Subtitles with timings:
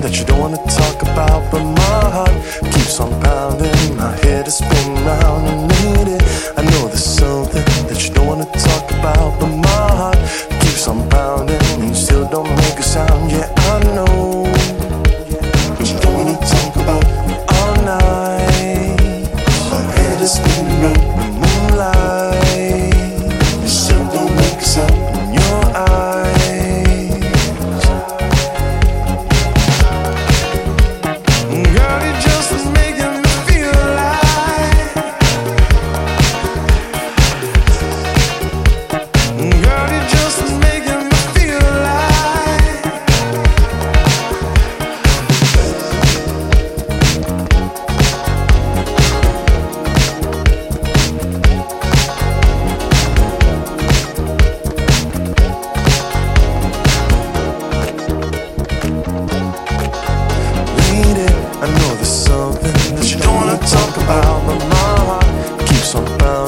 [0.00, 2.32] that you don't wanna talk about, but my heart
[2.72, 4.79] keeps on pounding, my head is spinning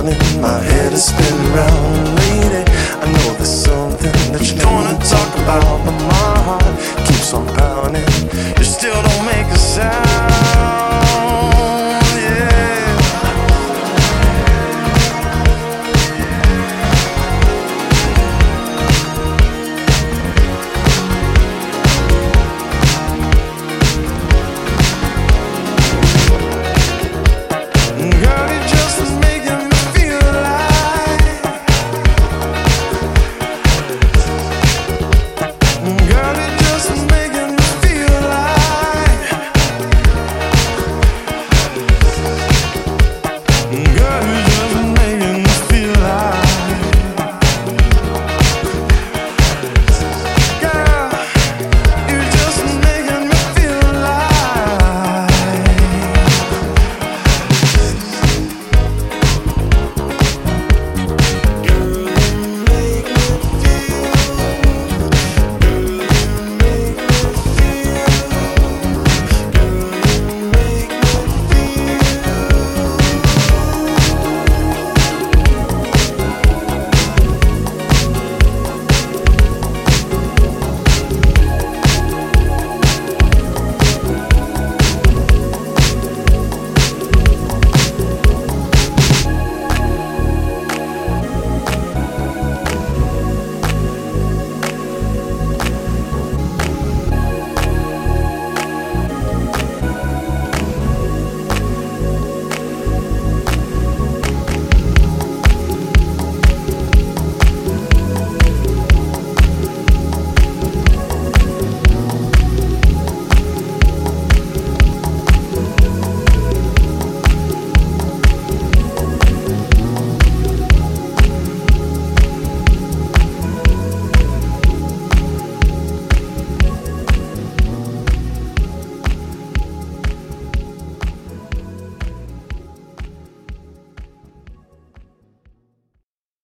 [0.02, 2.70] drowning, my head is spinning round, lady.
[3.00, 5.81] I know there's something that you don't wanna talk about.